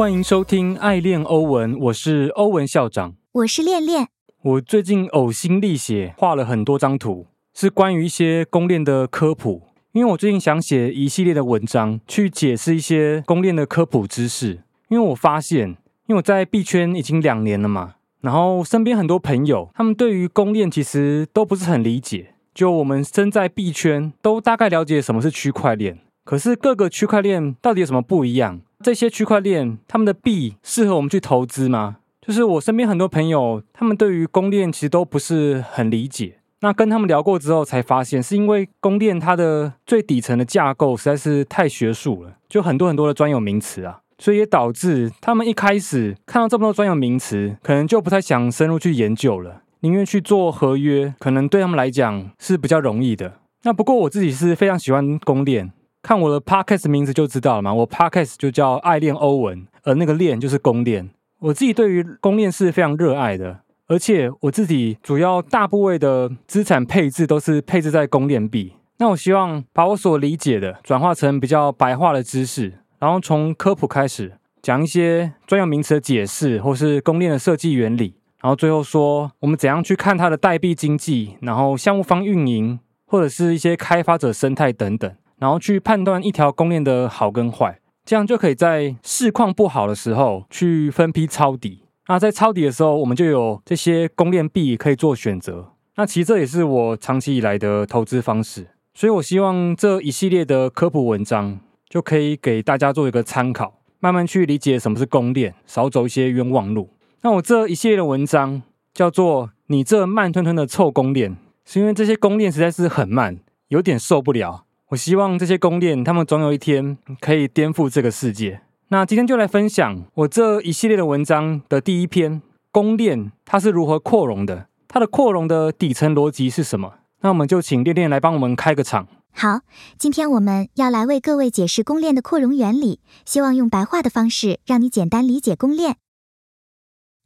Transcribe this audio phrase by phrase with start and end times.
[0.00, 3.16] 欢迎收听《爱恋欧文》，我是欧文校长。
[3.32, 4.08] 我是恋恋，
[4.40, 9.60] 我最近呕心沥血画了很多张图，是关于一些公链的科普。
[9.92, 14.62] 因为我最近想写一系列的文章，去解释一些公链的科普知识。
[14.88, 15.68] 因为我发现，
[16.06, 22.32] 因为我在币圈已经两年了嘛，然后身边很多朋友，他们对于公链其实都不是很理解。
[22.54, 28.62] 就我们身在币圈，都大概了解什么是区块链，可是各个区块链到底有什么不一样？
[28.82, 31.98] 这些区块链他们的币适合我们去投资吗？
[32.20, 36.36] 就是我身边很多朋友，他们对于公链其实都不是很理解。
[36.60, 53.38] 那跟他们聊过之后，才发现是因为公链它的最底层的架构实在是太学术了，就很多很多的专有名词啊，所以也导致他们一开始看到这么多专有名词，可能就不太想深入去研究了，宁愿去做合约，可能对他们来讲是比较容易的。
[53.62, 55.72] 那不过我自己是非常喜欢公链，
[56.02, 61.10] 看我的 podcast 名字就知道了嘛，我 podcast 就叫爱恋欧文，而那个恋就是公链。
[61.40, 63.60] 我自己对于公链是非常热爱的。
[63.86, 68.74] 而且我自己主要大部位的资产配置都是配置在公链币。
[68.98, 91.82] 那我希望把我所理解的转化成比较白话的知识，然后从科普开始讲一些专有名词的解释，或是公链的设计原理，然后最后说我们怎样去看它的代币经济，然后项目方运营，或者是一些开发者生态等等，然后去判断一条公链的好跟坏，这样就可以在市况不好的时候去分批抄底。
[92.08, 95.72] 那在抄底的时候，我们就有这些公链币可以做选择。
[95.96, 106.90] 那其实这也是我长期以来的投资方式，所以我希望这一系列的科普文章就可以给大家做一个参考，慢慢去理解什么是公链，少走一些冤枉路。
[107.22, 113.38] 那我这一系列的文章叫做“你这慢吞吞的臭公链”，是因为这些公链实在是很慢，
[113.68, 114.64] 有点受不了。
[114.90, 118.60] 我希望这些公链，他们总有一天可以颠覆这个世界。
[118.88, 122.42] 那今天就来分享我这一系列的文章的第一篇
[122.72, 124.66] 公链，它是如何扩容的？
[124.88, 126.94] 它的扩容的底层逻辑是什么？
[127.20, 129.06] 那我们就请练练来帮我们开个场。
[129.32, 129.60] 好，
[129.96, 135.98] 今天我们要来为各位解释公链的扩容原理，希望用白话的方式让你简单理解公链。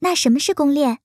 [0.00, 0.98] 那什么是公链？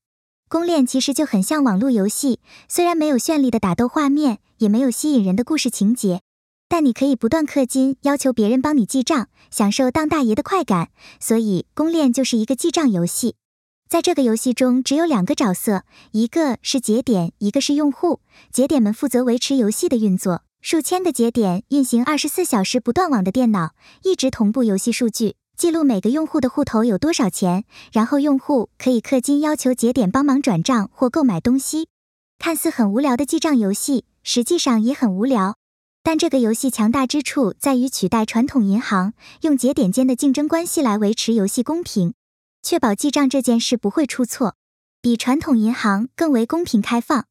[0.50, 6.20] 公链其实就很像网络游戏，虽然没有绚丽的打斗画面，也没有吸引人的故事情节。
[6.70, 10.90] 但你可以不断氪金，要求别人帮你记账，享受当大爷的快感。
[11.20, 13.36] 所以公链就是一个记账游戏。
[13.90, 18.22] 在这个游戏中，只有两个角色，一个是节点，一个是用户。
[18.52, 23.72] 节点们负责维持游戏的运作，数千个节点运行二十四小时不断网的电脑，
[24.04, 27.66] 一直同步游戏数据，记录每个用户的户头有多少钱。
[27.92, 31.88] 然后用户可以氪金，要求节点帮忙转账或购买东西。
[32.38, 35.59] 看似很无聊的记账游戏，实际上也很无聊。
[36.02, 42.14] 但这个游戏强大之处在于取代传统银行，用节点间的竞争关系来维持游戏公平，
[42.64, 44.56] 确保记账这件事不会出错，
[45.02, 47.26] 比传统银行更为公平开放。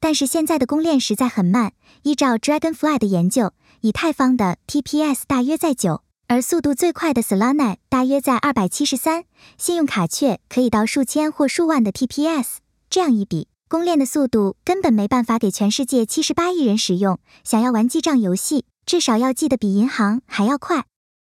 [0.00, 9.24] 但是现在的公链实在很慢，依照 Dragonfly 的研究，以太坊的 TPS 大约在九，而速度最快的 Solana 大约在二百七十三，
[9.58, 12.56] 信用卡却可以到数千或数万的 TPS，
[12.90, 13.51] 这样一比。
[13.72, 17.18] 公链的速度根本没办法给全世界七十八亿人使用。
[17.42, 20.84] 想要玩记账游戏，至少要记得比银行还要快。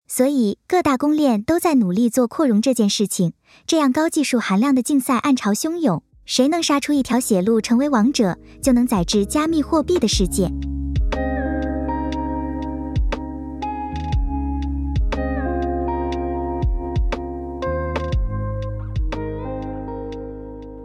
[0.08, 3.34] 所以各大公链都在努力做扩容这件事情。
[3.66, 10.50] 这样高技术含量的竞赛暗潮汹涌，谁能杀出一条血路成为王者，就能载至加密货币的世界。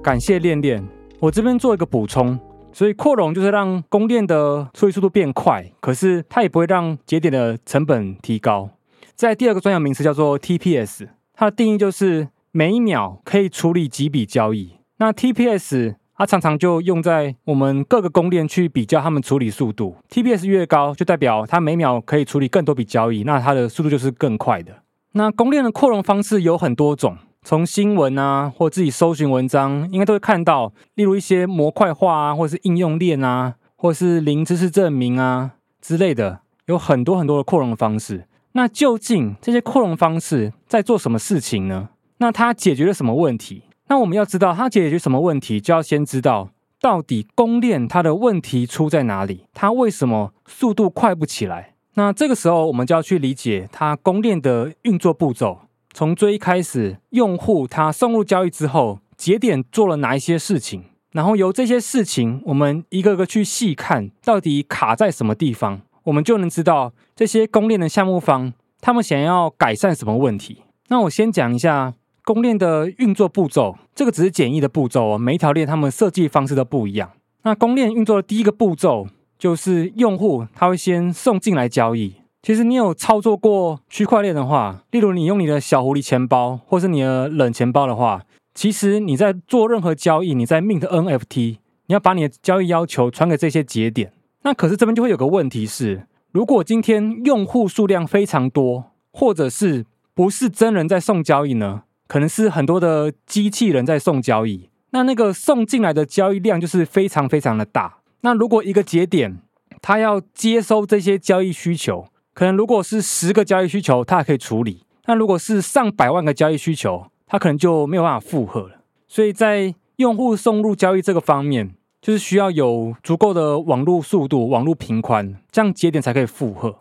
[0.03, 0.85] 感谢练练。
[1.19, 2.37] 我这边做一个补充，
[2.73, 8.69] 所以扩容就是让供电的处理速度变快，可是它也不会让节点的成本提高。
[9.15, 14.73] 在第二个专有名词叫做 TPS，它的定义就是每一秒可以处理几笔交易。
[14.97, 24.73] 那 TPS 它常常就用在我们各个供链去比较它们处理速度，TPS 越高就代表它每秒可以处理更多笔交易，那它的速度就是更快的。
[25.13, 27.17] 那供链的扩容方式有很多种。
[27.45, 38.27] 从新闻啊，或自己搜寻文章，应该都会看到，例如一些模块化啊，或是应用链啊，或是零知识证明啊之类的，有很多很多的扩容方式。
[38.53, 41.89] 那究竟这些扩容方式在做什么事情呢？
[42.17, 43.65] 那它解决了什么问题？
[43.89, 46.49] 那我们要知道它解决什么问题，就要先知道
[46.81, 51.75] 到底公链它的问题出在哪里，它为什么速度快不起来？
[51.93, 55.59] 那这个时候，我们就要去理解它公链的运作步骤。
[55.95, 60.83] 从最一开始，用户他送入交易之后，节点做了哪一些事情？
[61.13, 68.51] 然后由这些事情，我们一个个去细看，到底卡在什么地方，我们就能知道这些公链的项目方
[68.81, 70.63] 他们想要改善什么问题。
[70.89, 71.93] 那我先讲一下
[72.25, 77.09] 公链的运作步骤，这个只是简易的步骤哦，每一条链他们设计方式都不一样。
[77.43, 79.07] 那公链运作的第一个步骤
[79.39, 82.15] 就是用户他会先送进来交易。
[82.45, 88.21] 其实你有操作过区块链的话，例如你用你的小狐狸钱包或是你的冷钱包的话，
[88.53, 91.57] 其实你在做任何交易，你在 mint NFT，
[91.87, 94.13] 你要把你的交易要求传给这些节点。
[94.43, 101.81] 那可是这边就会有个问题是，如果今天用户数量非常多，或者是不是真人在送交易呢？
[102.07, 104.69] 可能是很多的机器人在送交易。
[104.91, 108.01] 那那个送进来的交易量就是非常非常的大。
[108.21, 109.39] 那如果一个节点
[109.81, 112.05] 它要接收这些交易需求，
[112.35, 118.81] 可能如果是十个交易需求，它还可以处理；那如果是上百万个交易需求，它可能就没有办法负荷了。
[119.07, 126.75] 所以在用户送入交易这个方面，就是需要有足够的网络速度、网络频宽，这样节点才可以负荷。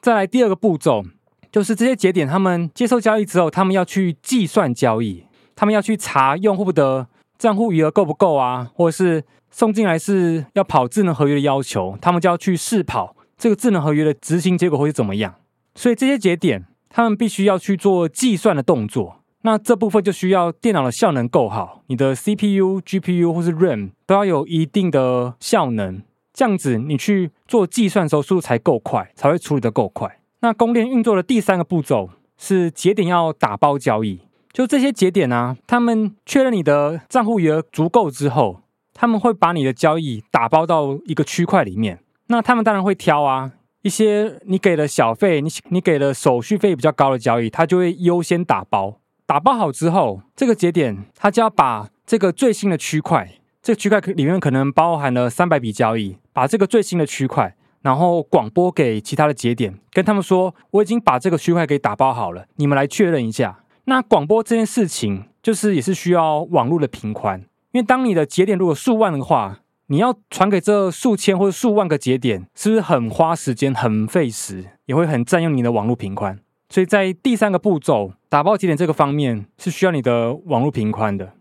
[0.00, 1.02] 再来第二个步骤，
[1.50, 5.24] 就是这些节点他们接受交易之后，他们要去计算交易，
[5.56, 7.08] 他们要去查用户的。
[7.38, 8.68] 账户余额够不够啊？
[8.74, 15.36] 或者是送进来是要跑智能合约的要求，他们就要去试跑这个智能合约的执行结果会是怎么样。
[15.74, 19.22] 所以这些节点他们必须要去做计算的动作。
[19.42, 26.02] 那这部分就需要电脑的效能够好，你的 CPU、GPU 或是 RAM 都要有一定的效能，
[26.34, 30.18] 这样子你去做计算的时候速度才够快，才会处理的够快。
[30.40, 34.20] 那公链运作的第三个步骤是节点要打包交易。
[34.52, 38.62] 就这些节点啊，他们确认你的账户余额足够之后，
[38.92, 42.00] 他们会把你的交易打包到一个区块里面。
[42.28, 43.52] 那他们当然会挑啊，
[43.82, 49.00] 一些你给了小费，你你给了手续费比较高的交易，他就会优先打包。
[49.26, 53.30] 打包好之后，这个节点他就要把这个最新的区块，
[53.62, 63.60] 这个区块里面可能包含了三百笔交易，把这个最新的区块，然后广播给其他的节点，跟他们说，我已经把这个区块给打包好了，你们来确认一下。
[63.84, 67.40] 那广播这件事情，就是也是需要网络的频宽，
[67.72, 69.60] 因为当你的节点如果数万的话，
[69.90, 76.38] 你要传给这数千或者数万个节点，是不是很花时间、很费时，也会很占用你的网络频宽？
[76.68, 81.32] 所以在第三个步骤打包节点这个方面，是需要你的网络频宽的。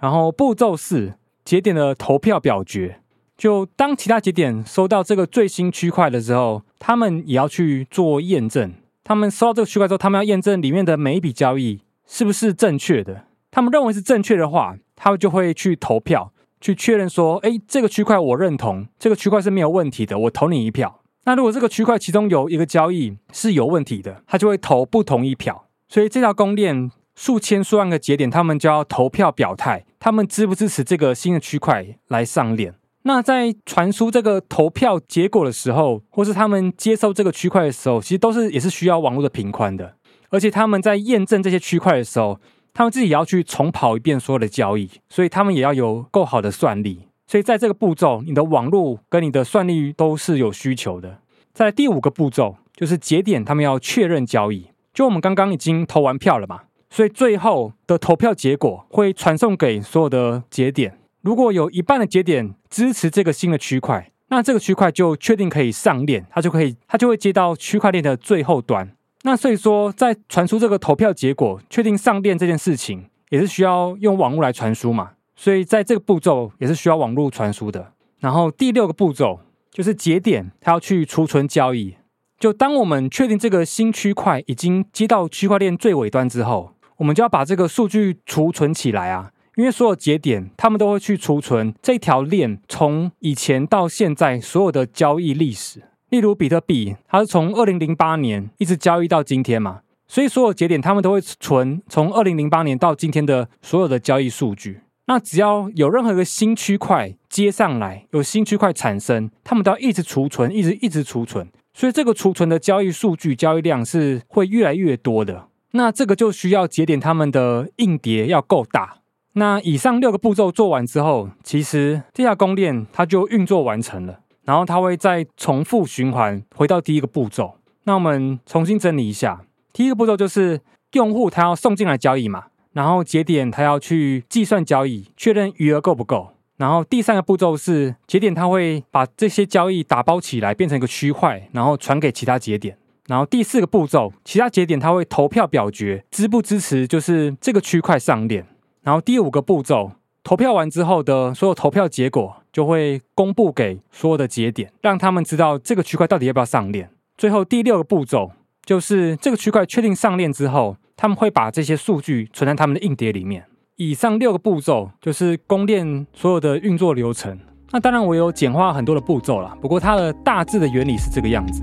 [0.00, 1.14] 然后步骤四，
[1.44, 3.00] 节点的投票表决，
[3.38, 8.74] 就当其他节点收到这个最新区块的时候，他们也要去做验证。
[9.02, 11.80] 他们收到这个区块之后，他们要验证里面的每一笔交易。
[12.06, 13.24] 是不是正确的？
[13.50, 21.00] 他们认为是正确的话，他们就会去投票，去确认说：哎，这个区块我认同，这个区块是没有问题的，我投你一票。
[21.24, 25.66] 那如果这个区块其中有一个交易是有问题的，他就会投不同意票。
[25.88, 32.74] 所以这条公链数千数万个节点，他们就要投票表态，他们支不支持这个新的区块来上链。
[33.02, 39.96] 那在传输这个投票结果的时候，或是他们接收这个区块的时候，其实都是也是需要网络的频宽的。
[40.30, 42.40] 而且他们在验证这些区块的时候，
[42.74, 47.08] 他们自己也要去重跑一遍所有的交易，所以他们也要有够好的算力。
[47.26, 51.20] 所以在这个步骤，你的网络跟你的算力都是有需求的。
[51.52, 54.66] 在第五个步骤，就是节点他们要确认交易。
[54.92, 60.98] 就我们刚刚已经投完票了嘛，所以最后的投票结果会传送给所有的节点。
[61.22, 68.92] 如果有一半的节点支持这个新的区块，那这个区块就确定可以上链，它就可以，它就会接到区块链的最后端。
[69.26, 75.12] 那所以说，在传输这个投票结果、确定上链这件事情，也是需要用网络来传输嘛。
[75.34, 77.92] 所以在这个步骤也是需要网络传输的。
[78.20, 79.40] 然后第六个步骤
[79.70, 81.96] 就是节点它要去储存交易。
[82.38, 89.30] 就当我们确定这个新区块已经接到区块链最尾端之后，我们就要把这个数据储存起来啊。
[89.56, 95.84] 因为所有节点他们都会去储存这条链从以前到现在所有的交易历史。
[96.14, 104.78] 例如比特币，它是从二零零八年一直交易到今天嘛，所以所有节点他们都会存从二零零八年到今天的所有的交易数据。
[105.06, 111.48] 那只要有任何一个新区块接上来，有新区块产生，他们都要一直储存，一直一直储存。
[111.72, 115.48] 所以这个储存的交易数据交易量是会越来越多的。
[115.72, 118.98] 那这个就需要节点他们的硬碟要够大。
[119.32, 124.20] 那以上六个步骤做完之后，其实这条公链它就运作完成了。
[124.44, 127.54] 然后它会再重复循环，回到第一个步骤。
[127.84, 130.60] 那我们重新整理一下，第一个步骤就是
[130.92, 136.30] 用户他要送进来交易嘛，然后节点他要去计算交易，确认余额够不够。
[136.56, 142.78] 然后第三个步骤是节点他会把这些交易打包起来，变成一个区块，然后传给其他节点。
[143.06, 148.46] 然后第四个步骤，其他节点他会投票表决支不支持，就是这个区块上链。
[148.82, 149.92] 然后第五个步骤。
[150.26, 156.88] 投票完之后的所有投票结果就会公布给所有的节点，让他们知道这个区块到底要不要上链。
[157.18, 158.30] 最后第六个步骤
[158.64, 163.44] 就是这个区块确定上链之后，他们会把这些数据存在他们的硬碟里面。
[163.74, 167.36] 以上六个步骤就是公链所有的运作流程。
[167.72, 171.60] 那当然我有简化很多的步骤了，不过它的大致的原理是这个样子。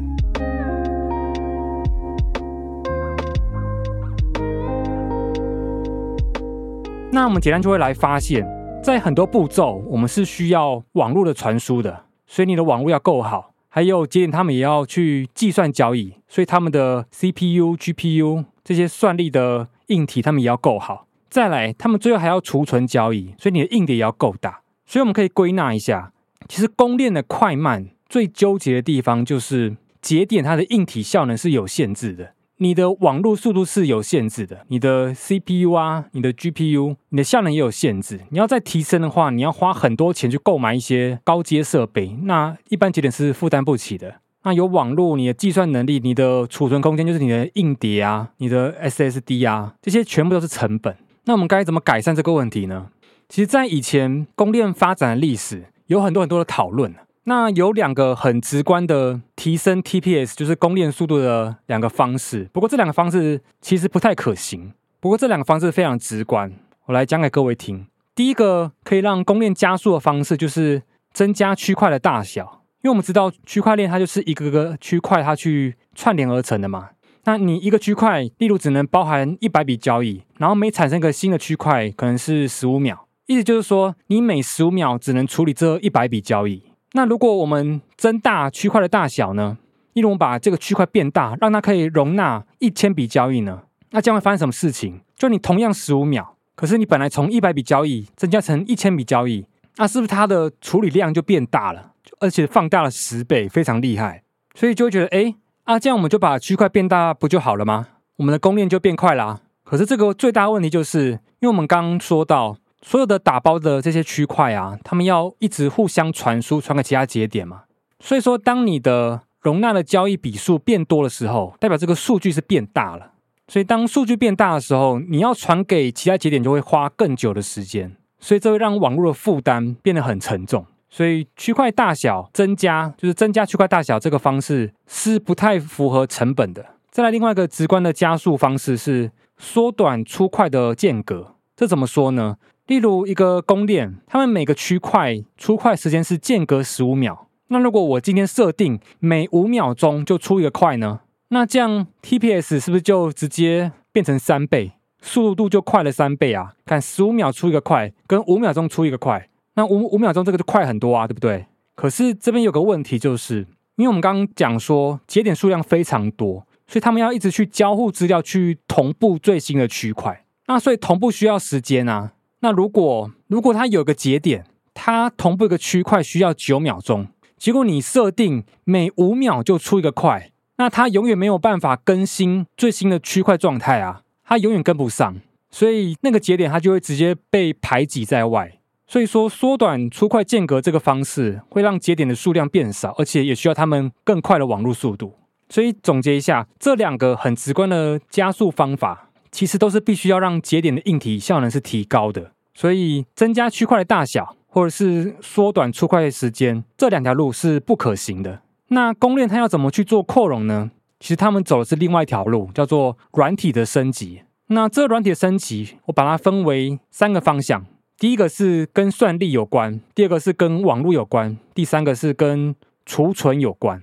[7.14, 8.46] 那我们简单就会来发现，
[8.82, 13.54] 在很多步骤我们是需要网络的传输的，所以你的网络要够好。
[13.70, 21.08] 还有节点，他们也要去计算交易，所以他们的 CPU、GPU 这些算力的硬体，他们也要够好。
[21.30, 24.62] 再来，他们最后还要储存交易，所以你的硬碟也要够大。
[24.86, 26.12] 所以我们可以归纳一下，
[26.50, 32.34] 其实公链的快慢最纠结的地方就是节点它的硬体效能是有限制的。
[32.62, 38.20] 你的网络速度是有限制的，你的 CPU 啊，你的 GPU，你的效能也有限制。
[38.30, 44.18] 你要再提升的话，你要花很多钱去购买一些高阶设备，那一般节点是负担不起的。
[44.44, 50.96] 那有网络，你的计算能力，你的储存空间，就是你的硬碟啊，你的 SSD 啊，这些全部都是成本。
[51.26, 52.90] 那我们该怎么改善这个问题呢？
[53.28, 56.94] 其实，在以前供链发展的历史，有很多很多的讨论。
[57.26, 62.50] 那有两个很直观的提升 TPS，就是公链速度的两个方式。
[62.52, 64.74] 不过这两个方式其实不太可行。
[65.00, 66.52] 不过这两个方式非常直观，
[66.86, 67.86] 我来讲给各位听。
[68.16, 70.82] 第一个可以让公链加速的方式，就是
[71.14, 72.64] 增加区块的大小。
[72.82, 76.90] 因为我们知道区块链它就是一个个区块它去串联而成的嘛。
[77.26, 83.08] 那你一个区块，例如只能包含一百笔交易，然后每产生一个新的区块，可能是十五秒。
[83.28, 86.64] 意思就是说，你每十五秒只能处理这一百笔交易。
[86.94, 89.58] 那如果我们增大区块的大小呢？
[89.94, 93.64] 例如我们把这个区块变大，让它可以容纳一千笔交易呢？
[93.92, 95.02] 那将会发生什么事情？
[95.18, 99.46] 就你同样十五秒，可是你本来从一百笔交易增加成一千笔交易，
[99.78, 101.92] 那是不是它的处理量就变大了？
[102.20, 104.24] 而且放大了十倍，非常厉害。
[104.56, 107.88] 所以就会觉得，哎，啊，这样我们就把区块变大不就好了吗？
[108.18, 109.42] 我们的公链就变快啦。
[109.64, 112.58] 可是这个最大问题就是，因为我们刚刚说到。
[112.82, 117.64] 所有的打包的这些区块啊，他们要一直互相传输，传给其他节点嘛。
[118.00, 123.12] 所以说，当你的容纳的交易笔数变多的时候，代表这个数据是变大了。
[123.48, 127.96] 所以当数据变大的时候，你要传给其他节点就会花更久的时间。
[128.20, 130.66] 所以这会让网络的负担变得很沉重。
[130.90, 136.66] 所以区块大小增加，就是增加区块大小这个方式是不太符合成本的。
[136.90, 141.36] 再来另外一个直观的加速方式是缩短出块的间隔。
[141.56, 142.38] 这怎么说呢？
[142.68, 147.28] 例如一个公链，他们每个区块出块时间是间隔十五秒。
[147.48, 151.02] 那如果我今天设定每五秒钟就出一个块呢？
[151.30, 156.54] 那这样 TPS 是不是就直接变成三倍，速度就快了三倍啊？
[156.66, 161.48] 看十五秒出一个块，跟五秒钟出一个块，那五五秒钟这个就快很多啊，对不对？
[161.76, 170.24] 可是这边有个问题，就是因为我们刚刚讲说节点数量非常多，所以他们要一直去交互资料，去同步最新的区块。
[170.48, 172.12] 那所以同步需要时间啊。
[172.42, 177.08] 那如果如果它有个节点，它同步一个区块需要九秒钟，
[177.38, 185.18] 结果你设定每五秒就出一个块，那它永远没有办法更新最新的区块状态啊，它永远跟不上，
[185.50, 188.58] 所以那个节点它就会直接被排挤在外。
[188.88, 195.14] 所以说，缩短出块间隔这个方式会让节点的数量变少，而且也需要他们更快的网络速度。
[195.48, 199.11] 所以总结一下，这两个很直观的加速方法。
[199.32, 208.42] 其实都是必须要让节点的硬体效能是提高的，所以增加区块的大小，或者是缩短出块的时间，这两条路是不可行的。
[208.68, 210.72] 那公链它要怎么去做扩容呢？
[211.00, 214.22] 其实他们走的是另外一条路，叫做软体的升级。
[214.48, 217.66] 那这软体的升级，我把它分为三个方向：
[217.98, 223.82] 第一个是跟算力有关，第二个是跟网络有关，第三个是跟储存有关。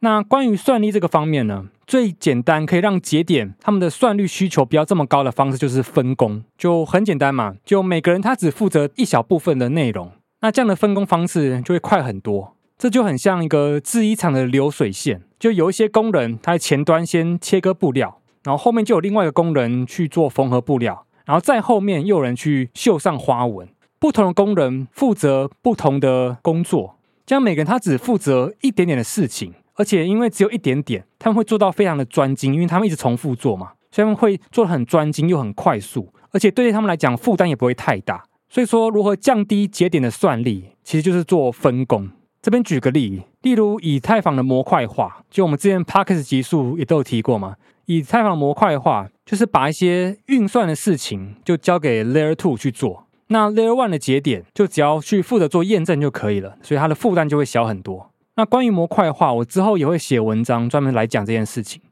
[0.00, 1.68] 那关于算力这个方面呢？
[1.92, 12.56] 最简单可以让节点他们的算力需求不要这么高的方式就是分工，就很简单嘛，就每个人他只负责一小部分的内容，那这样的分工方式就会快很多。
[12.78, 23.68] 这就很像一个制衣厂的流水线，就有一些工人他在前端先切割布料，然后后面就有另外一个工人去做缝合布料，然后再后面又有人去绣上花纹。
[23.98, 26.96] 不同的工人负责不同的工作，
[27.26, 29.52] 这样每个人他只负责一点点的事情。
[29.74, 38.24] 而且因为只有一点点，他们会做到非常的专精，因为他们一直重复做嘛，所以他们会做的很专精又很快速，而且对于他们来讲负担也不会太大。
[38.48, 42.10] 所以说，如何降低节点的算力，其实就是做分工。
[42.42, 47.56] 这边举个例，例如以太坊的模块化，就我们之前 Parkes 级数也都有提过嘛。
[47.86, 58.11] 以太坊模块化就是把一些运算的事情就交给 Layer Two 去做，那 Layer One 的节点就只要去负责做验证就可以了，所以它的负担就会小很多。
[58.36, 61.82] 那关于模块化，我之后也会写文章专门来讲这件事情。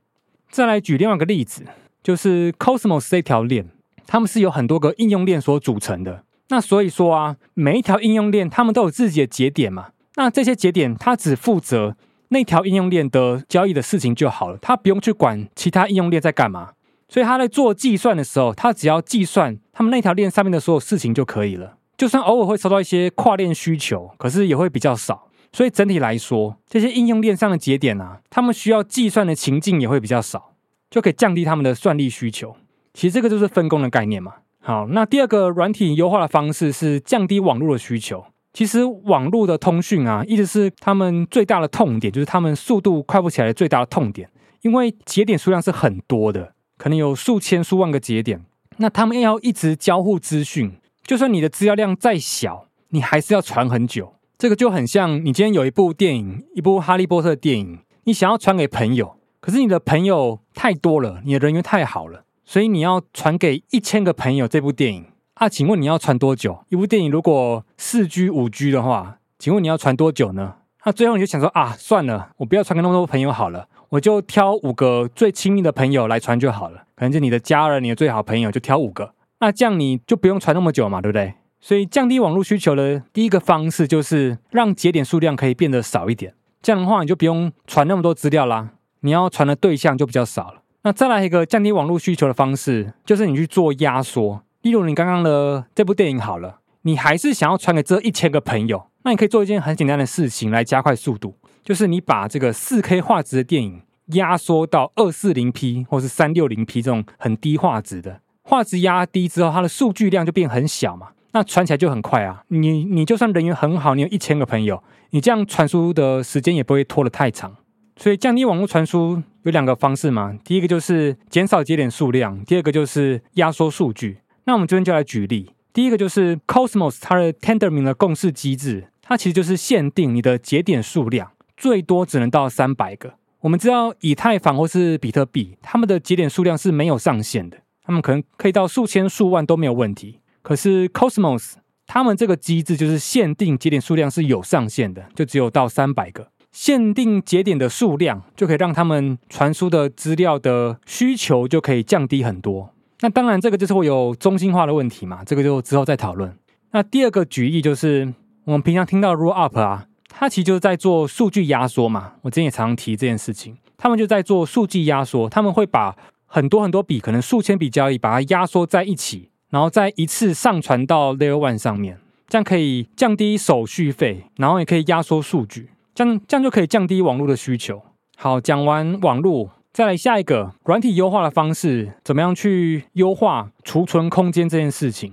[0.51, 1.65] 再来举另外一个例子，
[2.03, 3.69] 就是 Cosmos 这条链，
[4.07, 6.25] 它们是由很多个应用链所组成的。
[6.49, 9.91] 那所以说啊，每一条应用链他们都有自己的节点嘛。
[10.17, 11.97] 那这些节点它只负责
[12.29, 16.73] 那条应用链的交易的事情就好了，它不用去管其他应用链在干嘛。
[17.09, 21.77] 所以他在做计算的时候，他只要计算他们那条链上面的所有事情就可以了。
[21.99, 25.29] 就算偶尔会收到一些跨链需求，可是也会比较少。
[25.53, 30.53] 所以整体来说，这些应用链上的节点啊，他们需要计算的情境也会比较少，
[30.91, 32.57] 就可以降低他们的算力需求。
[32.95, 34.35] 其实这个就是分工的概念嘛。
[34.61, 38.25] 好，那第二个软体优化的方式是降低网络的需求。
[38.53, 44.29] 其实网络的通讯啊，一直是他们最大的痛点，就是他们速度快不起来最大的痛点，
[44.63, 46.53] 因为节点数量是很多的。
[46.77, 48.45] 可能有数千数万个节点，
[48.79, 50.73] 那他们要一直交互资讯，
[51.05, 54.15] 就算你的资料量再小，你还是要传很久。
[54.41, 65.05] 这个就很像你今天有一部电影，一部哈利波特电影，你想要传给朋友，可是你的朋友太多了，你的人缘太好了，所以你要传给一千个朋友这部电影
[65.35, 65.47] 啊？
[65.47, 66.65] 请问你要传多久？
[66.71, 70.55] 一部电影如果四 G 五 G 的话，请问你要传多久呢？
[70.87, 73.69] 那最后你就想说啊，算了，我不要传给那么多朋友好了。
[73.91, 79.13] 我就挑五个最亲密的朋友来传就好了，可能就你的家人、你的最好朋友，就挑五个。
[79.41, 81.35] 那这样你就不用传那么久嘛，对不对？
[81.61, 86.35] 所以降低网络需求的第一个方式就是让节点数量可以变得少一点。
[86.63, 90.63] 这样的话，你就不用传那么多资料啦，你要传的对象就比较少了。
[90.83, 94.43] 那再来一个降低网络需求的方式，就是你去做压缩。
[94.63, 101.35] 例如你刚刚的这部电影好了，你还是想要传给这一千个朋友，那你可以做一件很简单的事情来加快速度。
[101.63, 112.43] 就是你把这个四 K 画质的电影压缩到二四零 P 或是三六零 P 这种很低画质的画质压低之后，它的数据量就变很小嘛，那传起来就很快啊。
[112.49, 117.57] 你你就算人缘很好，你有一千个朋友，你这样传输的时间也不会拖得太长。
[117.97, 124.19] 所以降低网络传输有两个方式嘛，第一个就是减少节点数量，第二个就是压缩数据。
[124.45, 131.33] 那我们这边就来举例，第一个就是 Cosmos 它的 Tendermint 的共识机制，它其实就是限定你的节点数量。
[131.57, 133.15] 最多只能到三百个。
[133.41, 140.20] 我们知道以太坊或是比特币，他们的节点数量是没有上限的，他们可能可以到数千数万都没有问题。
[140.43, 141.55] 可是 Cosmos
[141.87, 146.29] 他们这个机制就是限定节点数量是有上限的，就只有到三百个。
[146.53, 152.71] 限定节点的数量就可以让他们传输的资料的需求就可以降低很多。
[153.01, 156.37] 那当然这个就是会有中心化的问题嘛，这个就之后再讨论。
[156.73, 158.13] 那第二个举例就是
[158.45, 159.87] 我们平常听到 Roll Up 啊。
[160.13, 163.57] 它其实就是在做数据压缩嘛，我之前也常常提这件事情。
[163.79, 177.83] 他们就在做数据压缩，他们会把很多很多笔，可能数千笔交易，把它压缩在一起，然后再一次上传到 Layer One 上面，这样可以降低手续费，然后也可以压缩数据，这样这样就可以降低网络的需求。
[178.17, 185.13] 好，讲完网络，再来下一个软体优化的方式，怎么样去优化储存空间这件事情？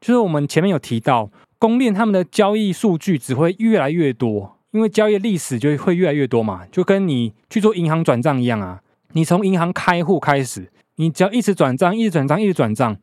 [0.00, 1.30] 就是我们前面有提到。
[1.56, 8.82] 公链他们的交易数据只会越来越多，因为交易历史就会越来越多嘛，就跟你去做银行转账一样啊。
[9.12, 12.94] 你从银行开户开始，你只要一直转账，一直转账，一直转账，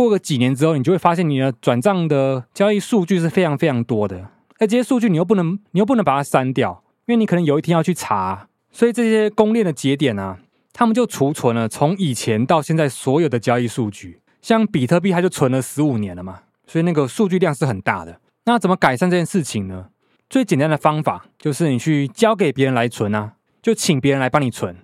[0.00, 4.30] 过个几年之后，你就会发现你的转账的交易数据是非常非常多的。
[4.58, 8.48] 而这些数据你又不能，你又不能把它删掉，因为你可能有一天要去查。
[8.72, 10.38] 所以这些公链的节点啊，
[10.72, 14.22] 他们就储存了从以前到现在所有的交易数据。
[14.40, 16.40] 像比特币，它就存了十五年了嘛。
[16.66, 18.22] 所以那个数据量是很大的。
[18.46, 19.88] 那怎么改善这件事情呢？
[20.30, 24.74] 最简单的方法就是你去交给别人来存啊，就请别人来帮你存。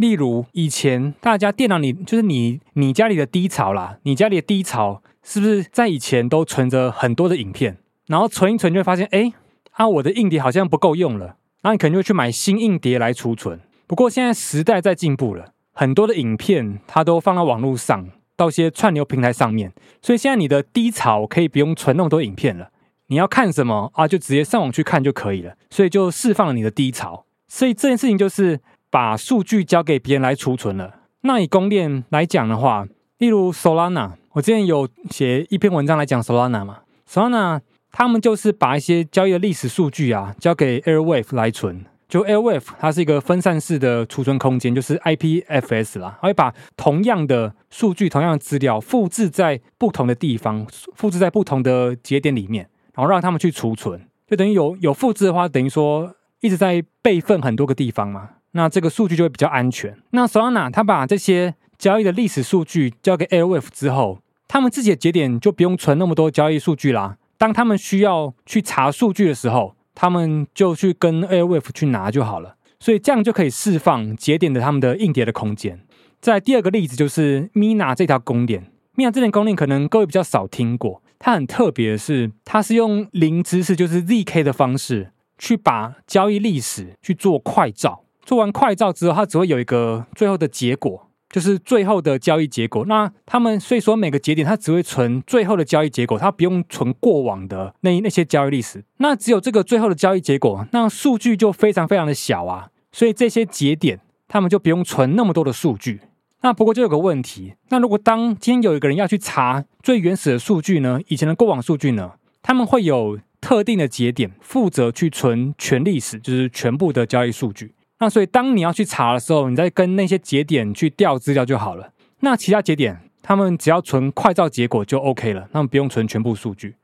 [0.00, 7.76] 例如以前大家电脑里就是你你家里的低潮啦，你家里的低潮是不是在以前都存着很多的影片？
[8.06, 9.30] 然后存一存就会发现，哎，
[9.72, 13.60] 啊我的硬碟好像不够用了，然后你可能就会去买新硬碟来储存。
[13.86, 18.08] 不过现在时代在进步了，很多的影片它都放到网络上。
[18.36, 22.70] 到一些串流平台上面，所以现在你的低潮可以不用存那么多影片了。
[23.08, 25.52] 你要看什么啊，就直接上网去看就可以了。
[25.68, 27.26] 所以就释放了你的低潮。
[27.46, 28.58] 所以这件事情就是
[28.90, 30.96] 把数据交给别人来储存了。
[31.22, 32.86] 那以公链来讲的话，
[33.18, 37.60] 例如 Solana，我之前有写一篇文章来讲 Solana 嘛，Solana
[37.92, 41.84] 他们就是把一些交易的历史数据啊，交给 Airwave 来存。
[42.08, 59.96] 就 Airwave 它是一个分散式的储存空间，就是 IPFS 啦，它会把同样的数据、同样的资料复制在不同的地方，复制在不同的节点里面，然后让他们去储存，就等于有有复制的话，等于说一直在备份很多个地方嘛，那这个数据就会比较安全。
[60.10, 67.16] 那 Solana 它把这些交易的历史数据交给 Airwave 之后，他们自己的节点就不用存那么多交易数据啦。
[67.38, 75.80] 当他们需要去查数据的时候，他们就去跟 Airwave 去拿就好了，所以这样就可以释放节点的他们的硬碟的空间。
[76.20, 91.08] 在第二个例子就是 Mina 这条公链，Mina 这条公链可能各位比较少听过，它很特别的是，它是用零知识就是 zk 的方式去把交易历史去做快照，做完快照之后，它只会有一个最后的结果。
[91.30, 92.84] 就是最后的交易结果。
[92.86, 98.84] 那他们所以说每个节点它只会存最后的交易结果，它不用存过往的那那些交易历史。
[98.98, 102.68] 那只有这个最后的交易结果，那数据就非常非常的小啊。
[102.92, 106.02] 所以这些节点他们就不用存那么多的数据。
[106.42, 111.00] 那不过就有个问题，那如果当今天有一个人要去查最原始的数据呢？
[111.08, 112.12] 以前的过往数据呢？
[112.42, 117.74] 他们会有特定的节点负责去存全历史，就是全部的交易数据。
[118.00, 121.90] 那所以，当你要去查的时候，你再跟那些节点去调资料就好了。
[122.20, 126.74] 那其他节点，他们只要存快照结果就 OK 了，他们不用存全部数据。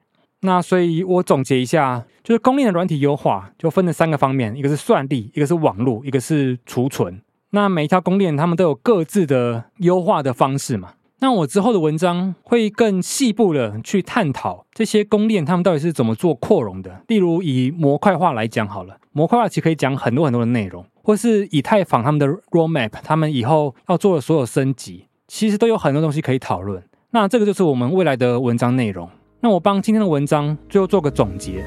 [0.43, 7.23] 那所以我总结一下，就是公链的软体优化就分了三个方面：一个是算力，一个是网络，一个是储存。
[7.51, 10.93] 那每一条公链，他们都有各自的优化的方式嘛。
[11.21, 17.01] 那我之后的文章会更细部的去探讨这些公链，他们到底是怎么做扩容的。
[17.09, 20.85] 例如以模块化来讲好了，模块化其实可以讲很多很多的内容。
[21.07, 26.83] 或是以太坊他们的 roadmap，他们以后要做的所有升级，其实都有很多东西可以讨论。
[27.11, 29.09] 那这个就是我们未来的文章内容。
[29.39, 31.65] 那我帮今天的文章最后做个总结，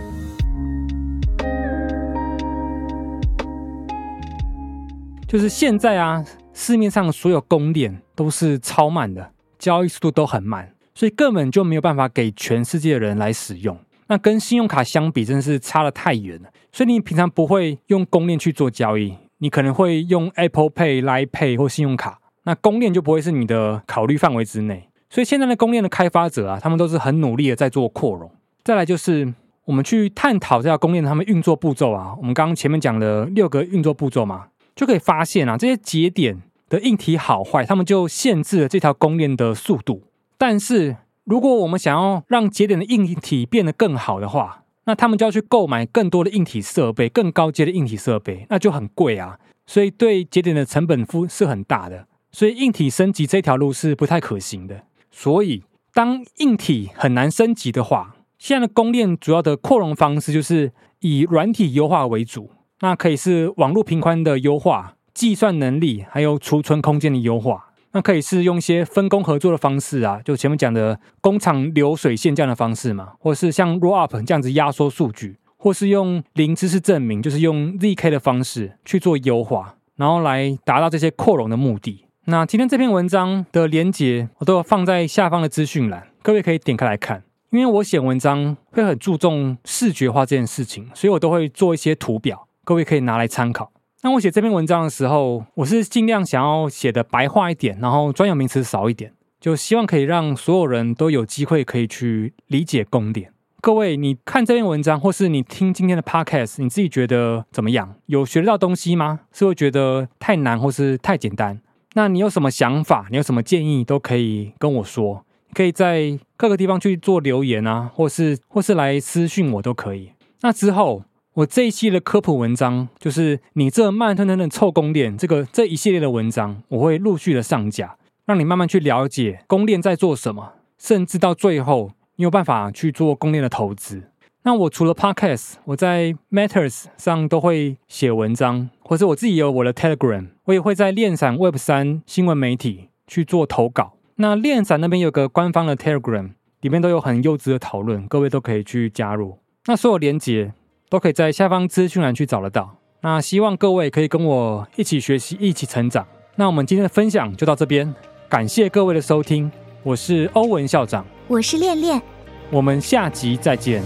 [5.25, 6.21] 就是现在啊，
[6.51, 13.77] 市面上所有公链都是超慢的，交易速度都很慢，所以根本就没有办法给全世界的人来使用。
[14.07, 16.49] 那跟信用卡相比，真的是差得太远了。
[16.73, 19.15] 所以你平常不会用公链去做交易。
[19.39, 24.87] 你可能会用 Apple Pay、Line Pay 或信用卡，那公链就不会是你的考虑范围之内。
[25.09, 28.31] 所以现在的公链的开发者啊，他们都是很努力的在做扩容。
[28.63, 29.33] 再来就是
[29.65, 40.03] 我们去探讨这条公链他们运作步骤啊，我们刚刚前面讲的六个运作步骤嘛，就可以发现啊，这些节点的硬体好坏，他们就限制了这条公链的速度。
[40.37, 44.58] 但是如果我们想要让节点的硬体变得更好的话，
[44.89, 49.37] 那他们就要去购买更多的硬体设备，更高阶的硬体设备，那就很贵啊。
[49.67, 54.85] 所以对节点的成本负是很大的，所以硬体升级这条路是不太可行的。
[55.11, 55.61] 所以
[55.93, 60.71] 当硬体很难升级的话，现在的公链主要的扩容方式就是
[61.01, 62.49] 以软体优化为主，
[62.79, 67.68] 那可以是网络频宽的优化、计算能力，还有储存空间的优化。
[67.91, 82.05] 那可以是用一些分工合作的方式啊，就前面讲的工厂流水线这样的方式嘛，或是像 roll up 这样子压缩数据，或是用零知识证明，就是用 zk 的方式去做优化，然后来达到这些扩容的目的。
[82.25, 87.23] 那今天这篇文章的连接我都有放在下方的资讯栏，各位可以点开来看。
[87.49, 93.71] 因为我写文章会很注重视觉化这件事情，所以我都会做一些图表，各位可以拿来参考。
[94.01, 103.33] 那我写这篇文章的时候，我是尽量想要写的白话一点，然后专有名词少一点，就希望可以让所有人都有机会可以去理解公点。
[103.59, 107.93] 各位，你看这篇文章，或是你听今天的 podcast，你自己觉得怎么样？
[108.05, 109.19] 有学到东西吗？
[109.33, 111.59] 是会觉得太难，或是太简单？
[111.93, 113.07] 那你有什么想法？
[113.11, 115.25] 你有什么建议，都可以跟我说。
[115.53, 120.13] 可以在各个地方去做留言啊，或是或是来私讯我都可以。
[120.39, 121.03] 那之后。
[121.35, 134.03] 我这一期的科普文章，就是你这慢吞吞的臭宫链这个这一系列的文章，我会陆续的上架，让你慢慢去了解宫链在做什么，甚至到最后你有办法去做宫链的投资。
[134.41, 143.93] 那我除了 Podcast，我在 Matters 上都会写文章，或者我自己有我的 Telegram，我也会在链闪 Web 三新闻媒体去做投稿。
[144.15, 149.37] 那链闪那边有个官方的 Telegram，里面都有很优质的讨论，各位都可以去加入。
[149.67, 150.53] 那所有连接。
[150.89, 152.75] 都可以在下方资讯栏去找得到。
[153.01, 156.05] 那希望各位可以跟我一起学习，一起成长。
[156.35, 157.93] 那我们今天的分享就到这边，
[158.27, 159.49] 感谢各位的收听。
[159.83, 162.01] 我是欧文校长，我是恋恋，
[162.49, 163.81] 我们下集再见。